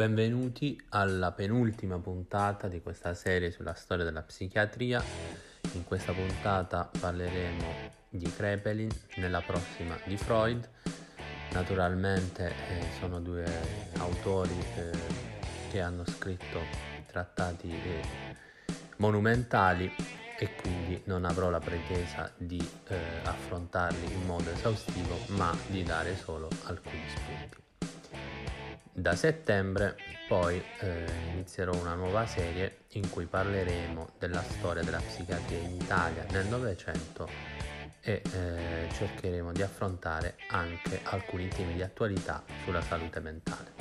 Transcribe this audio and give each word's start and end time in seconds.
Benvenuti 0.00 0.82
alla 0.88 1.30
penultima 1.32 1.98
puntata 1.98 2.68
di 2.68 2.80
questa 2.80 3.12
serie 3.12 3.50
sulla 3.50 3.74
storia 3.74 4.02
della 4.02 4.22
psichiatria. 4.22 5.04
In 5.72 5.84
questa 5.84 6.14
puntata 6.14 6.90
parleremo 6.98 7.66
di 8.08 8.32
Krepelin, 8.32 8.88
nella 9.16 9.42
prossima 9.42 9.98
di 10.06 10.16
Freud. 10.16 10.66
Naturalmente 11.52 12.48
eh, 12.48 12.86
sono 12.98 13.20
due 13.20 13.44
autori 13.98 14.58
eh, 14.76 14.90
che 15.70 15.82
hanno 15.82 16.06
scritto 16.06 16.60
trattati 17.06 17.68
eh, 17.68 18.02
monumentali 18.96 19.92
e 20.38 20.54
quindi 20.62 21.02
non 21.04 21.26
avrò 21.26 21.50
la 21.50 21.60
pretesa 21.60 22.32
di 22.38 22.58
eh, 22.88 22.96
affrontarli 23.24 24.14
in 24.14 24.24
modo 24.24 24.50
esaustivo, 24.50 25.18
ma 25.36 25.54
di 25.66 25.82
dare 25.82 26.16
solo 26.16 26.48
alcuni 26.64 27.02
spunti. 27.06 27.68
Da 28.92 29.14
settembre 29.14 29.96
poi 30.28 30.62
eh, 30.80 31.04
inizierò 31.32 31.74
una 31.74 31.94
nuova 31.94 32.26
serie 32.26 32.80
in 32.94 33.08
cui 33.08 33.26
parleremo 33.26 34.10
della 34.18 34.42
storia 34.42 34.82
della 34.82 34.98
psichiatria 34.98 35.58
in 35.58 35.74
Italia 35.74 36.26
nel 36.30 36.46
Novecento 36.46 37.28
e 38.00 38.22
eh, 38.32 38.88
cercheremo 38.92 39.52
di 39.52 39.62
affrontare 39.62 40.36
anche 40.48 41.00
alcuni 41.04 41.48
temi 41.48 41.74
di 41.74 41.82
attualità 41.82 42.42
sulla 42.64 42.82
salute 42.82 43.20
mentale. 43.20 43.72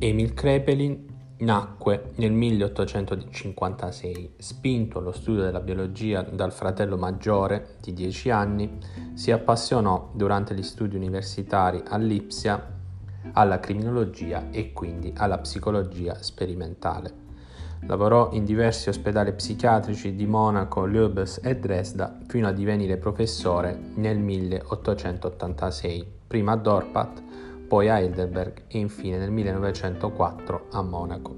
Emil 0.00 0.32
Krepelin 0.32 1.17
Nacque 1.40 2.10
nel 2.16 2.32
1856, 2.32 4.32
spinto 4.38 4.98
allo 4.98 5.12
studio 5.12 5.42
della 5.42 5.60
biologia 5.60 6.22
dal 6.22 6.52
fratello 6.52 6.96
maggiore 6.96 7.76
di 7.80 7.92
10 7.92 8.30
anni, 8.30 8.78
si 9.14 9.30
appassionò 9.30 10.10
durante 10.14 10.52
gli 10.52 10.64
studi 10.64 10.96
universitari 10.96 11.80
a 11.86 11.96
Lipsia 11.96 12.74
alla 13.34 13.60
criminologia 13.60 14.48
e 14.50 14.72
quindi 14.72 15.12
alla 15.16 15.38
psicologia 15.38 16.20
sperimentale. 16.20 17.26
Lavorò 17.82 18.30
in 18.32 18.44
diversi 18.44 18.88
ospedali 18.88 19.32
psichiatrici 19.32 20.16
di 20.16 20.26
Monaco, 20.26 20.86
Lübes 20.86 21.38
e 21.44 21.56
Dresda 21.56 22.18
fino 22.26 22.48
a 22.48 22.52
divenire 22.52 22.96
professore 22.96 23.78
nel 23.94 24.18
1886, 24.18 26.04
prima 26.26 26.50
a 26.52 26.56
Dorpat 26.56 27.22
poi 27.68 27.88
a 27.88 27.98
Heidelberg 27.98 28.62
e 28.66 28.78
infine 28.78 29.18
nel 29.18 29.30
1904 29.30 30.66
a 30.72 30.82
Monaco. 30.82 31.36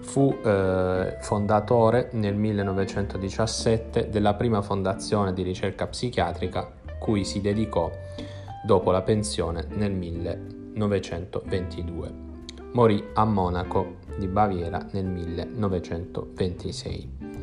Fu 0.00 0.36
eh, 0.44 1.16
fondatore 1.20 2.10
nel 2.12 2.34
1917 2.34 4.10
della 4.10 4.34
prima 4.34 4.60
fondazione 4.60 5.32
di 5.32 5.42
ricerca 5.42 5.86
psichiatrica 5.86 6.70
cui 6.98 7.24
si 7.24 7.40
dedicò 7.40 7.90
dopo 8.64 8.90
la 8.90 9.02
pensione 9.02 9.66
nel 9.70 9.92
1922. 9.92 12.28
Morì 12.72 13.02
a 13.14 13.24
Monaco 13.24 13.98
di 14.16 14.26
Baviera 14.26 14.84
nel 14.92 15.06
1926. 15.06 17.39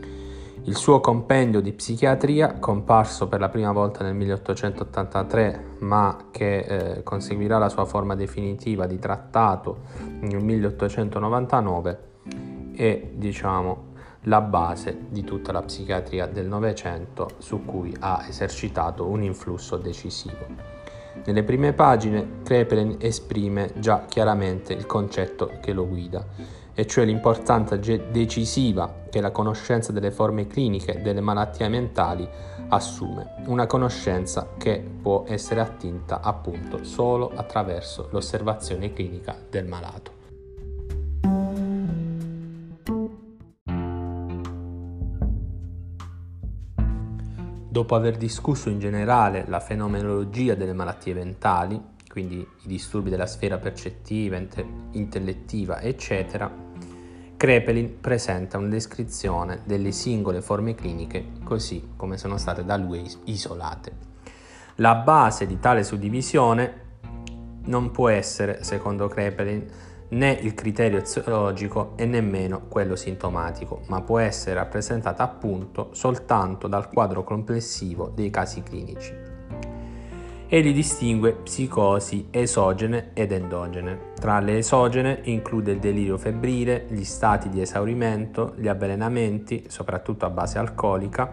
Il 0.68 0.76
suo 0.76 1.00
compendio 1.00 1.62
di 1.62 1.72
psichiatria, 1.72 2.56
comparso 2.60 3.30
per 3.30 3.40
la 3.40 3.48
prima 3.48 3.72
volta 3.72 4.04
nel 4.04 4.14
1883, 4.16 5.76
ma 5.80 6.26
che 6.30 6.58
eh, 6.58 7.04
conseguirà 7.04 7.58
la 7.58 7.70
sua 7.70 7.86
forma 7.86 8.16
definitiva 8.16 8.86
di 8.86 9.00
trattato 9.00 9.84
nel 10.20 10.44
1899, 10.44 12.00
è 12.76 13.12
diciamo 13.14 13.94
la 14.24 14.42
base 14.42 15.06
di 15.08 15.24
tutta 15.24 15.54
la 15.54 15.62
psichiatria 15.62 16.28
del 16.28 16.48
Novecento 16.48 17.30
su 17.38 17.64
cui 17.64 17.96
ha 18.00 18.26
esercitato 18.28 19.08
un 19.08 19.24
influsso 19.24 19.78
decisivo. 19.78 20.48
Nelle 21.24 21.44
prime 21.44 21.72
pagine 21.72 22.42
Krepelin 22.44 22.98
esprime 23.00 23.72
già 23.78 24.04
chiaramente 24.06 24.74
il 24.74 24.86
concetto 24.86 25.50
che 25.62 25.72
lo 25.72 25.88
guida 25.88 26.26
e 26.80 26.86
cioè 26.86 27.06
l'importanza 27.06 27.76
decisiva 27.76 29.06
che 29.10 29.20
la 29.20 29.32
conoscenza 29.32 29.92
delle 29.92 30.12
forme 30.12 30.46
cliniche 30.46 31.02
delle 31.02 31.22
malattie 31.22 31.68
mentali 31.70 32.30
assume, 32.68 33.34
una 33.48 33.66
conoscenza 33.66 34.50
che 34.60 34.88
può 35.02 35.24
essere 35.26 35.60
attinta 35.60 36.22
appunto 36.22 36.84
solo 36.84 37.32
attraverso 37.34 38.10
l'osservazione 38.12 38.94
clinica 38.94 39.36
del 39.50 39.66
malato. 39.66 40.12
Dopo 47.70 47.96
aver 47.96 48.18
discusso 48.18 48.70
in 48.70 48.78
generale 48.78 49.46
la 49.48 49.60
fenomenologia 49.60 50.54
delle 50.54 50.74
malattie 50.74 51.16
mentali, 51.16 51.82
quindi 52.08 52.38
i 52.38 52.68
disturbi 52.68 53.10
della 53.10 53.26
sfera 53.26 53.58
percettiva, 53.58 54.40
intellettiva, 54.92 55.82
eccetera, 55.82 56.66
Krepelin 57.38 58.00
presenta 58.02 58.58
una 58.58 58.70
descrizione 58.70 59.62
delle 59.64 59.92
singole 59.92 60.42
forme 60.42 60.74
cliniche 60.74 61.34
così 61.44 61.92
come 61.96 62.18
sono 62.18 62.38
state 62.38 62.66
da 62.66 62.78
lui 62.78 63.08
isolate. 63.26 63.92
La 64.78 64.96
base 64.96 65.46
di 65.46 65.60
tale 65.60 65.84
suddivisione 65.84 66.86
non 67.66 67.92
può 67.92 68.10
essere, 68.10 68.64
secondo 68.64 69.08
Krepelin, 69.08 69.66
né 70.10 70.32
il 70.32 70.56
criterio 70.56 70.98
eziologico 70.98 71.94
e 71.96 72.08
nemmeno 72.08 72.64
quello 72.68 72.96
sintomatico, 72.96 73.82
ma 73.86 74.02
può 74.02 74.18
essere 74.18 74.56
rappresentata 74.56 75.22
appunto 75.22 75.90
soltanto 75.92 76.68
dal 76.68 76.90
quadro 76.90 77.24
complessivo 77.24 78.12
dei 78.16 78.32
casi 78.32 78.64
clinici. 78.64 79.37
Egli 80.50 80.74
distingue 80.74 81.34
psicosi 81.34 82.30
esogene 82.32 83.10
ed 83.14 83.34
endogene. 83.34 84.14
Tra 84.18 84.40
le 84.40 84.60
esogene 84.60 85.20
include 85.24 85.74
il 85.74 85.80
delirio 85.80 86.18
febbrile, 86.18 86.86
gli 86.88 87.04
stati 87.04 87.50
di 87.50 87.60
esaurimento, 87.60 88.54
gli 88.56 88.70
avvelenamenti, 88.70 89.66
soprattutto 89.68 90.26
a 90.26 90.30
base 90.30 90.58
alcolica. 90.58 91.30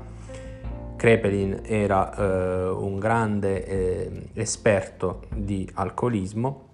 Krepelin 0.97 1.61
era 1.63 2.13
eh, 2.13 2.69
un 2.71 2.99
grande 2.99 3.65
eh, 3.65 4.31
esperto 4.33 5.23
di 5.33 5.71
alcolismo 5.75 6.69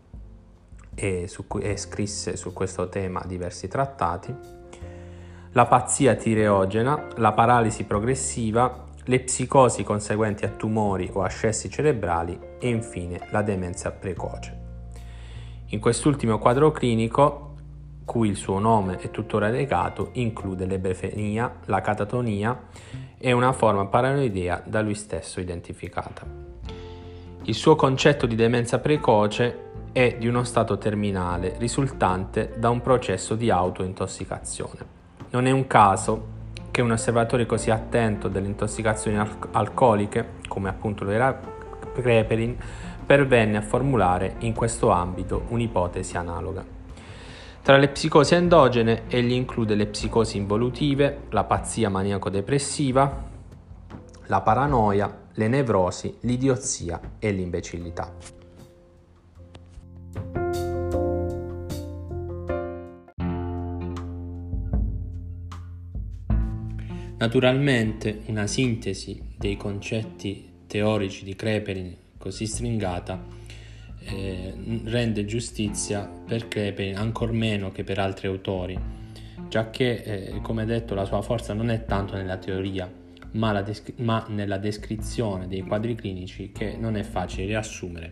e, 0.95 1.29
cui, 1.47 1.61
e 1.61 1.77
scrisse 1.77 2.37
su 2.37 2.55
questo 2.55 2.89
tema 2.89 3.23
diversi 3.27 3.69
trattati. 3.69 4.35
La 5.53 5.67
pazzia 5.67 6.15
tireogena, 6.15 7.07
la 7.17 7.33
paralisi 7.33 7.85
progressiva 7.85 8.89
le 9.05 9.21
psicosi 9.21 9.83
conseguenti 9.83 10.45
a 10.45 10.51
tumori 10.51 11.11
o 11.13 11.23
ascessi 11.23 11.71
cerebrali 11.71 12.39
e 12.59 12.69
infine 12.69 13.27
la 13.31 13.43
demenza 13.43 13.91
precoce. 13.91 14.59
In 15.69 15.81
quest'ultimo 15.81 16.39
quadro 16.39 16.71
clinico, 16.71 17.55
cui 18.05 18.29
il 18.29 18.37
suo 18.37 18.59
nome 18.59 18.99
è 18.99 19.11
tuttora 19.11 19.49
legato, 19.49 20.11
include 20.15 20.67
l'ebefenia, 20.67 21.61
la 21.67 21.81
catatonia 21.81 22.65
e 23.17 23.33
una 23.33 23.53
forma 23.53 23.87
paranoidea 23.87 24.63
da 24.67 24.81
lui 24.81 24.95
stesso 24.95 25.41
identificata. 25.41 26.27
Il 27.45 27.55
suo 27.55 27.77
concetto 27.77 28.27
di 28.27 28.35
demenza 28.35 28.81
precoce 28.81 29.69
è 29.93 30.17
di 30.19 30.27
uno 30.27 30.45
stato 30.45 30.77
terminale 30.77 31.55
risultante 31.59 32.55
da 32.57 32.69
un 32.69 32.81
processo 32.81 33.35
di 33.35 33.51
autointossicazione. 33.51 34.99
Non 35.31 35.47
è 35.47 35.51
un 35.51 35.67
caso 35.67 36.39
che 36.71 36.83
un 36.83 36.91
osservatore 36.91 37.47
così 37.47 37.71
attento 37.71 38.29
delle 38.29 38.47
intossicazioni 38.47 39.19
al- 39.19 39.49
alcoliche, 39.53 40.35
come 40.49 40.69
appunto 40.69 41.05
lo 41.05 41.11
era 41.11 41.39
Krepelin, 41.93 42.57
pervenne 43.05 43.57
a 43.57 43.63
formulare 43.63 44.37
in 44.41 44.55
questo 44.55 44.91
ambito 44.91 45.45
un'ipotesi 45.49 46.17
analoga. 46.17 46.65
Tra 47.63 47.77
le 47.77 47.89
psicosi 47.89 48.35
endogene 48.35 49.03
egli 49.09 49.33
include 49.33 49.75
le 49.75 49.87
psicosi 49.87 50.37
involutive, 50.37 51.23
la 51.31 51.45
pazzia 51.45 51.91
maniaco-depressiva, 51.91 53.29
la 54.27 54.41
paranoia, 54.41 55.19
le 55.35 55.49
nevrosi, 55.49 56.17
l'idiozia 56.21 57.01
e 57.19 57.33
l'imbecillità. 57.33 58.13
Naturalmente 67.21 68.23
una 68.29 68.47
sintesi 68.47 69.21
dei 69.37 69.55
concetti 69.55 70.63
teorici 70.67 71.23
di 71.23 71.37
Krepelin 71.37 71.95
così 72.17 72.47
stringata 72.47 73.23
eh, 74.05 74.55
rende 74.85 75.27
giustizia 75.27 76.01
per 76.01 76.49
Krepelin 76.49 76.97
ancor 76.97 77.33
meno 77.33 77.73
che 77.73 77.85
per 77.85 77.99
altri 77.99 78.27
autori, 78.27 78.79
giacché 79.49 80.03
eh, 80.03 80.41
come 80.41 80.65
detto 80.65 80.95
la 80.95 81.05
sua 81.05 81.21
forza 81.21 81.53
non 81.53 81.69
è 81.69 81.85
tanto 81.85 82.17
nella 82.17 82.39
teoria, 82.39 82.91
ma, 83.33 83.61
descri- 83.61 83.97
ma, 83.99 84.25
nella 84.31 84.57
descrizione 84.57 85.47
dei 85.47 85.61
quadri 85.61 85.95
clinici 85.95 86.53
che 86.53 86.75
non 86.79 86.97
è 86.97 87.03
facile 87.03 87.45
riassumere 87.45 88.11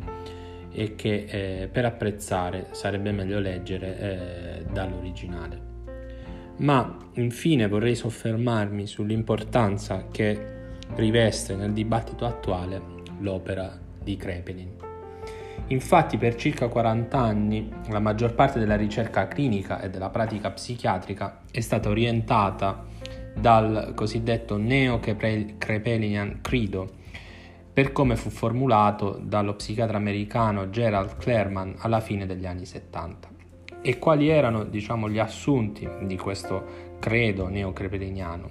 e 0.71 0.97
che 0.97 1.25
eh, 1.63 1.69
per 1.69 1.87
apprezzare 1.87 2.67
sarebbe 2.73 3.11
meglio 3.13 3.41
leggere 3.41 3.99
eh, 3.99 4.65
dall'originale. 4.71 5.68
Ma 6.59 6.97
infine 7.15 7.69
vorrei 7.69 7.95
soffermarmi 7.95 8.87
sull'importanza 8.87 10.07
che 10.11 10.57
riveste 10.95 11.55
nel 11.55 11.73
dibattito 11.73 12.25
attuale 12.25 12.81
l'opera 13.21 13.79
di 14.03 14.17
Krepelin. 14.17 14.87
Infatti 15.69 16.17
per 16.17 16.35
circa 16.35 16.69
40 16.69 17.19
anni 17.19 17.71
la 17.89 18.01
maggior 18.01 18.35
parte 18.35 18.59
della 18.59 18.77
ricerca 18.77 19.29
clinica 19.29 19.81
e 19.81 19.91
della 19.91 20.09
pratica 20.09 20.51
psichiatrica 20.51 21.43
è 21.51 21.61
stata 21.61 21.91
orientata 21.91 22.87
dal 23.35 23.93
cosiddetto 23.95 24.57
neo-Krepelinian 24.57 26.41
credo, 26.41 26.91
per 27.73 27.93
come 27.93 28.17
fu 28.17 28.31
formulato 28.31 29.21
dallo 29.23 29.55
psichiatra 29.55 29.97
americano 29.97 30.71
Gerald 30.71 31.17
Clarman 31.19 31.77
alla 31.79 32.01
fine 32.01 32.27
degli 32.27 32.47
anni 32.47 32.65
70. 32.65 33.38
E 33.81 33.99
quali 33.99 34.29
erano 34.29 34.65
diciamo, 34.65 35.09
gli 35.09 35.19
assunti 35.19 35.89
di 36.03 36.17
questo 36.17 36.97
credo 36.99 37.49
neocrepeliniano? 37.49 38.51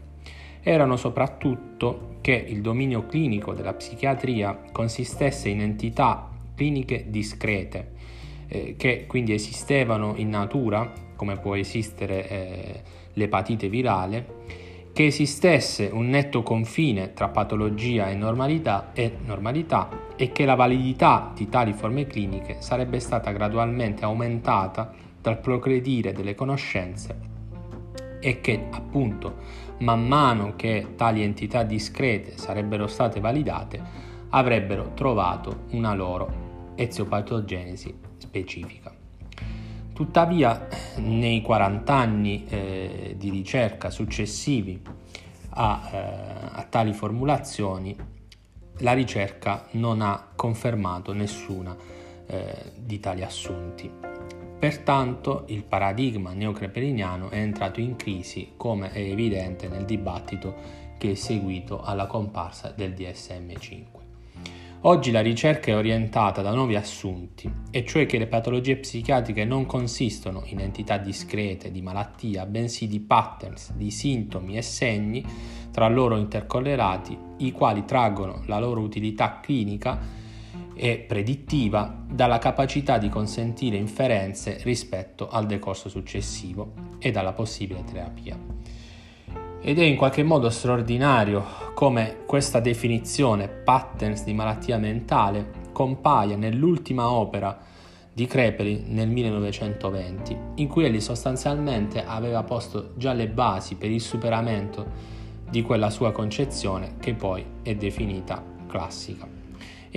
Erano 0.62 0.96
soprattutto 0.96 2.16
che 2.22 2.34
il 2.34 2.62
dominio 2.62 3.06
clinico 3.06 3.54
della 3.54 3.74
psichiatria 3.74 4.58
consistesse 4.72 5.50
in 5.50 5.62
entità 5.62 6.30
cliniche 6.56 7.06
discrete, 7.08 7.92
eh, 8.48 8.76
che 8.78 9.06
quindi 9.08 9.34
esistevano 9.34 10.14
in 10.18 10.30
natura, 10.30 10.92
come 11.16 11.38
può 11.38 11.56
esistere 11.56 12.28
eh, 12.28 12.82
l'epatite 13.14 13.70
virale, 13.70 14.36
che 14.92 15.06
esistesse 15.06 15.90
un 15.92 16.10
netto 16.10 16.42
confine 16.42 17.14
tra 17.14 17.28
patologia 17.28 18.10
e 18.10 18.16
normalità, 18.16 18.90
e 18.94 19.18
normalità 19.24 19.90
e 20.16 20.32
che 20.32 20.46
la 20.46 20.56
validità 20.56 21.32
di 21.36 21.48
tali 21.50 21.74
forme 21.74 22.08
cliniche 22.08 22.56
sarebbe 22.60 23.00
stata 23.00 23.32
gradualmente 23.32 24.04
aumentata 24.04 24.92
dal 25.28 25.40
progredire 25.42 26.14
delle 26.14 26.36
conoscenze 26.36 27.20
e 28.22 28.40
che 28.40 28.68
appunto 28.72 29.36
man 29.80 30.08
mano 30.08 30.56
che 30.56 30.94
tali 30.96 31.22
entità 31.22 31.64
discrete 31.64 32.38
sarebbero 32.38 32.88
state 32.88 33.20
validate 33.20 34.06
avrebbero 34.30 34.94
trovato 34.94 35.66
una 35.72 35.94
loro 35.94 36.72
eziopatogenesi 36.76 37.94
specifica. 38.18 38.96
Tuttavia, 39.92 40.66
nei 40.98 41.42
40 41.42 41.94
anni 41.94 42.46
eh, 42.48 43.16
di 43.18 43.30
ricerca 43.30 43.90
successivi 43.90 44.82
a, 45.50 45.90
eh, 45.92 45.98
a 46.54 46.66
tali 46.70 46.94
formulazioni, 46.94 47.94
la 48.78 48.94
ricerca 48.94 49.68
non 49.72 50.00
ha 50.02 50.30
confermato 50.36 51.12
nessuna 51.12 51.76
eh, 52.28 52.72
di 52.78 53.00
tali 53.02 53.24
assunti. 53.24 54.07
Pertanto 54.60 55.44
il 55.50 55.64
paradigma 55.64 56.34
neocrepeliniano 56.34 57.30
è 57.30 57.38
entrato 57.38 57.80
in 57.80 57.96
crisi, 57.96 58.54
come 58.58 58.92
è 58.92 59.00
evidente 59.00 59.68
nel 59.68 59.86
dibattito 59.86 60.56
che 60.98 61.12
è 61.12 61.14
seguito 61.14 61.84
alla 61.84 62.08
comparsa 62.08 62.74
del 62.76 62.94
DSM5. 62.94 64.06
Oggi 64.82 65.12
la 65.12 65.22
ricerca 65.22 65.72
è 65.72 65.76
orientata 65.76 66.42
da 66.42 66.54
nuovi 66.54 66.76
assunti, 66.76 67.52
e 67.70 67.86
cioè 67.86 68.08
che 68.08 68.18
le 68.18 68.26
patologie 68.26 68.78
psichiatriche 68.78 69.46
non 69.46 69.68
consistono 69.68 70.42
in 70.46 70.60
entità 70.60 70.98
discrete 70.98 71.70
di 71.70 71.82
malattia, 71.84 72.48
bensì 72.48 72.88
di 72.88 73.00
patterns 73.00 73.74
di 73.74 73.92
sintomi 73.92 74.58
e 74.58 74.64
segni 74.64 75.24
tra 75.72 75.88
loro 75.88 76.18
intercollerati, 76.18 77.18
i 77.38 77.52
quali 77.52 77.86
traggono 77.86 78.42
la 78.46 78.58
loro 78.58 78.82
utilità 78.82 79.40
clinica 79.40 80.26
e 80.78 81.00
predittiva 81.00 82.06
dalla 82.10 82.38
capacità 82.38 82.98
di 82.98 83.10
consentire 83.10 83.76
inferenze 83.76 84.60
rispetto 84.64 85.28
al 85.28 85.46
decorso 85.46 85.90
successivo 85.90 86.74
e 87.00 87.12
dalla 87.12 87.34
possibile 87.34 87.84
terapia. 87.84 88.38
Ed 89.60 89.80
è 89.80 89.84
in 89.84 89.98
qualche 89.98 90.24
modo 90.24 90.50
straordinario 90.50 91.44
come 91.74 92.20
questa 92.26 92.60
definizione 92.60 93.50
patterns 93.50 94.24
di 94.24 94.34
malattia 94.34 94.78
mentale 94.78 95.66
compaia 95.74 96.38
nell'ultima 96.38 97.12
opera 97.12 97.60
di 98.14 98.26
Creperi 98.26 98.84
nel 98.88 99.10
1920, 99.10 100.38
in 100.56 100.68
cui 100.68 100.86
egli 100.86 101.02
sostanzialmente 101.02 102.04
aveva 102.04 102.44
posto 102.44 102.94
già 102.96 103.14
le 103.14 103.28
basi 103.28 103.76
per 103.76 103.92
il 103.92 104.02
superamento 104.02 104.86
di 105.50 105.62
quella 105.62 105.90
sua 105.90 106.12
concezione 106.12 106.96
che 107.00 107.14
poi 107.14 107.46
è 107.62 107.76
definita 107.76 108.44
classica. 108.68 109.37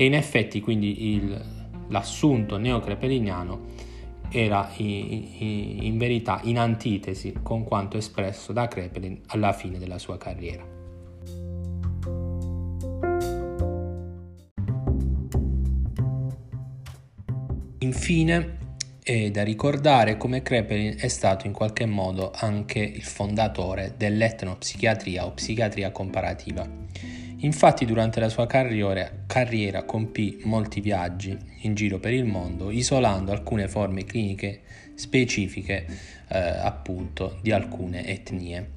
E 0.01 0.07
in 0.07 0.15
effetti 0.15 0.63
quindi 0.63 1.13
il, 1.13 1.45
l'assunto 1.89 2.57
neocrepeliniano 2.57 3.67
era 4.31 4.73
in, 4.79 5.99
verità 5.99 6.41
in 6.45 6.59
antitesi 6.59 7.35
con 7.43 7.65
quanto 7.65 7.99
espresso 7.99 8.55
da 8.55 8.67
Krepelin 8.67 9.21
alla 9.27 9.53
fine 9.53 9.79
della 9.79 9.99
sua 9.99 10.17
carriera. 10.17 10.65
Infine 17.81 18.57
è 19.03 19.31
da 19.31 19.43
ricordare 19.43 20.17
come 20.17 20.41
Krepelin 20.41 20.97
è 20.99 21.09
stato 21.09 21.47
in 21.47 21.53
qualche 21.53 21.85
modo 21.85 22.31
anche 22.35 22.79
il 22.79 23.03
fondatore 23.05 23.97
dell'etnopsichiatria 23.99 25.27
o 25.27 25.33
psichiatria 25.33 25.93
comparativa 25.93 27.20
Infatti 27.43 27.87
durante 27.87 28.21
la 28.21 28.29
sua 28.29 28.47
carriera, 28.47 29.11
carriera, 29.27 29.85
compì 29.85 30.41
molti 30.45 30.81
viaggi 30.81 31.37
in 31.63 31.75
giro 31.75 31.99
per 31.99 32.13
il 32.13 32.27
mondo, 32.27 32.71
isolando 32.71 33.33
alcune 33.33 33.67
forme 33.67 34.05
cliniche 34.05 34.61
specifiche 34.95 35.87
eh, 36.29 36.39
appunto 36.39 37.39
di 37.41 37.51
alcune 37.51 38.07
etnie. 38.07 38.73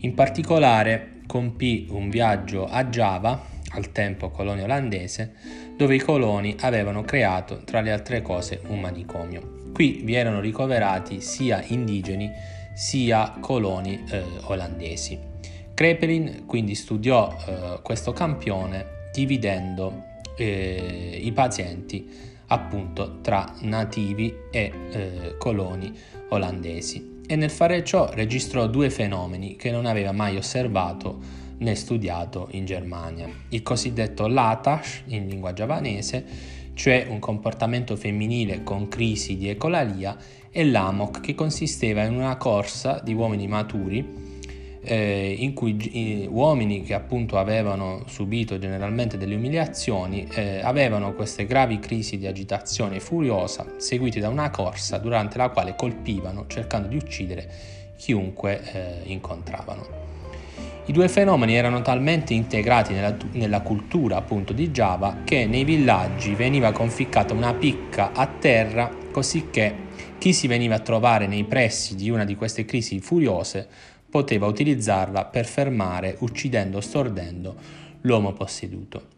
In 0.00 0.12
particolare 0.12 1.20
compì 1.26 1.86
un 1.90 2.10
viaggio 2.10 2.66
a 2.66 2.84
Java, 2.84 3.52
al 3.70 3.90
tempo 3.90 4.28
colonia 4.28 4.64
olandese, 4.64 5.32
dove 5.74 5.94
i 5.94 6.00
coloni 6.00 6.54
avevano 6.60 7.02
creato 7.02 7.64
tra 7.64 7.80
le 7.80 7.90
altre 7.90 8.20
cose 8.20 8.60
un 8.66 8.80
manicomio. 8.80 9.70
Qui 9.72 10.02
vi 10.04 10.14
erano 10.14 10.40
ricoverati 10.40 11.22
sia 11.22 11.62
indigeni 11.66 12.30
sia 12.74 13.34
coloni 13.40 14.04
eh, 14.10 14.22
olandesi. 14.42 15.33
Krepelin 15.74 16.44
quindi 16.46 16.76
studiò 16.76 17.36
eh, 17.46 17.80
questo 17.82 18.12
campione 18.12 19.08
dividendo 19.12 20.04
eh, 20.36 21.18
i 21.20 21.32
pazienti 21.32 22.08
appunto 22.46 23.20
tra 23.20 23.52
nativi 23.62 24.32
e 24.52 24.72
eh, 24.90 25.34
coloni 25.36 25.92
olandesi. 26.28 27.22
E 27.26 27.36
nel 27.36 27.50
fare 27.50 27.82
ciò 27.82 28.10
registrò 28.12 28.68
due 28.68 28.88
fenomeni 28.90 29.56
che 29.56 29.72
non 29.72 29.86
aveva 29.86 30.12
mai 30.12 30.36
osservato 30.36 31.42
né 31.58 31.74
studiato 31.74 32.48
in 32.52 32.64
Germania, 32.66 33.28
il 33.48 33.62
cosiddetto 33.62 34.26
latash 34.28 35.02
in 35.06 35.26
lingua 35.26 35.52
giavanese, 35.52 36.24
cioè 36.74 37.06
un 37.08 37.18
comportamento 37.18 37.96
femminile 37.96 38.62
con 38.62 38.88
crisi 38.88 39.36
di 39.36 39.48
ecolalia, 39.48 40.16
e 40.50 40.64
l'amok 40.64 41.20
che 41.20 41.34
consisteva 41.34 42.04
in 42.04 42.14
una 42.14 42.36
corsa 42.36 43.00
di 43.02 43.12
uomini 43.14 43.48
maturi 43.48 44.33
eh, 44.84 45.34
in 45.38 45.54
cui 45.54 45.76
eh, 45.76 46.26
uomini 46.26 46.82
che 46.82 46.94
appunto 46.94 47.38
avevano 47.38 48.04
subito 48.06 48.58
generalmente 48.58 49.16
delle 49.16 49.34
umiliazioni 49.34 50.26
eh, 50.34 50.60
avevano 50.62 51.14
queste 51.14 51.46
gravi 51.46 51.78
crisi 51.78 52.18
di 52.18 52.26
agitazione 52.26 53.00
furiosa 53.00 53.66
seguite 53.76 54.20
da 54.20 54.28
una 54.28 54.50
corsa 54.50 54.98
durante 54.98 55.38
la 55.38 55.48
quale 55.48 55.74
colpivano 55.76 56.46
cercando 56.46 56.88
di 56.88 56.96
uccidere 56.96 57.48
chiunque 57.96 58.60
eh, 58.72 59.00
incontravano. 59.04 60.02
I 60.86 60.92
due 60.92 61.08
fenomeni 61.08 61.54
erano 61.54 61.80
talmente 61.80 62.34
integrati 62.34 62.92
nella, 62.92 63.16
nella, 63.32 63.62
cultura 63.62 64.16
appunto 64.18 64.52
di 64.52 64.70
Java 64.70 65.22
che 65.24 65.46
nei 65.46 65.64
villaggi 65.64 66.34
veniva 66.34 66.72
conficcata 66.72 67.32
una 67.32 67.54
picca 67.54 68.12
a 68.12 68.26
terra 68.26 68.90
così 69.10 69.48
che 69.50 69.82
chi 70.18 70.34
si 70.34 70.46
veniva 70.46 70.74
a 70.74 70.80
trovare 70.80 71.26
nei 71.26 71.44
pressi 71.44 71.94
di 71.94 72.10
una 72.10 72.24
di 72.24 72.34
queste 72.34 72.66
crisi 72.66 73.00
furiose 73.00 73.66
poteva 74.14 74.46
utilizzarla 74.46 75.24
per 75.24 75.44
fermare, 75.44 76.14
uccidendo 76.20 76.76
o 76.76 76.80
stordendo, 76.80 77.56
l'uomo 78.02 78.32
posseduto. 78.32 79.08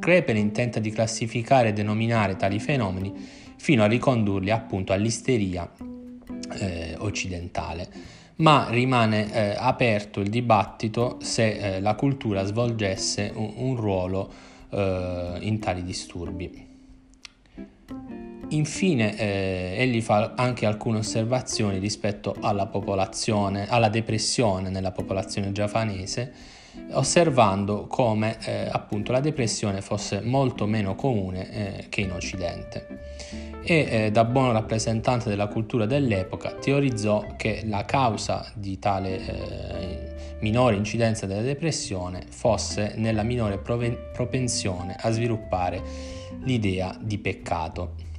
Krepelin 0.00 0.50
tenta 0.50 0.80
di 0.80 0.90
classificare 0.90 1.68
e 1.68 1.72
denominare 1.72 2.34
tali 2.34 2.58
fenomeni 2.58 3.14
fino 3.56 3.84
a 3.84 3.86
ricondurli 3.86 4.50
appunto 4.50 4.92
all'isteria 4.92 5.70
eh, 6.58 6.96
occidentale, 6.98 7.88
ma 8.38 8.66
rimane 8.68 9.32
eh, 9.32 9.54
aperto 9.56 10.18
il 10.18 10.28
dibattito 10.28 11.18
se 11.20 11.76
eh, 11.76 11.80
la 11.80 11.94
cultura 11.94 12.42
svolgesse 12.42 13.30
un, 13.32 13.52
un 13.54 13.76
ruolo 13.76 14.32
eh, 14.70 15.36
in 15.38 15.60
tali 15.60 15.84
disturbi. 15.84 16.66
Infine 18.52 19.16
eh, 19.16 19.74
egli 19.78 20.02
fa 20.02 20.34
anche 20.36 20.66
alcune 20.66 20.98
osservazioni 20.98 21.78
rispetto 21.78 22.36
alla 22.40 22.66
popolazione, 22.66 23.66
alla 23.68 23.88
depressione 23.88 24.68
nella 24.68 24.92
popolazione 24.92 25.52
giapponese, 25.52 26.32
osservando 26.90 27.86
come 27.86 28.36
eh, 28.44 28.68
appunto 28.70 29.10
la 29.12 29.20
depressione 29.20 29.80
fosse 29.80 30.20
molto 30.20 30.66
meno 30.66 30.94
comune 30.94 31.50
eh, 31.50 31.86
che 31.88 32.02
in 32.02 32.12
Occidente. 32.12 33.00
E 33.64 33.88
eh, 33.90 34.10
da 34.10 34.24
buon 34.24 34.52
rappresentante 34.52 35.30
della 35.30 35.46
cultura 35.46 35.86
dell'epoca 35.86 36.52
teorizzò 36.52 37.34
che 37.36 37.62
la 37.64 37.86
causa 37.86 38.50
di 38.54 38.78
tale 38.78 39.26
eh, 39.26 40.14
minore 40.40 40.76
incidenza 40.76 41.24
della 41.24 41.40
depressione 41.40 42.24
fosse 42.28 42.94
nella 42.96 43.22
minore 43.22 43.58
propensione 43.58 44.94
a 44.98 45.10
sviluppare 45.10 45.80
l'idea 46.42 46.94
di 47.00 47.16
peccato. 47.16 48.10